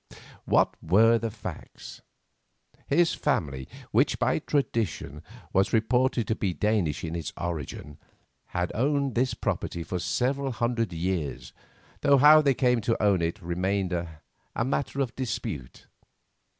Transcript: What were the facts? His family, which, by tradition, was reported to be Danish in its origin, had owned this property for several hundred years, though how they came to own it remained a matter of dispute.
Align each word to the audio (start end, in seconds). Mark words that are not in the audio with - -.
What 0.45 0.73
were 0.81 1.19
the 1.19 1.29
facts? 1.29 2.01
His 2.87 3.13
family, 3.13 3.69
which, 3.91 4.17
by 4.17 4.39
tradition, 4.39 5.21
was 5.53 5.73
reported 5.73 6.27
to 6.27 6.33
be 6.33 6.53
Danish 6.55 7.03
in 7.03 7.15
its 7.15 7.31
origin, 7.37 7.99
had 8.47 8.71
owned 8.73 9.13
this 9.13 9.35
property 9.35 9.83
for 9.83 9.99
several 9.99 10.53
hundred 10.53 10.91
years, 10.91 11.53
though 11.99 12.17
how 12.17 12.41
they 12.41 12.55
came 12.55 12.81
to 12.81 12.99
own 12.99 13.21
it 13.21 13.39
remained 13.43 13.93
a 13.93 14.23
matter 14.65 15.01
of 15.01 15.15
dispute. 15.15 15.85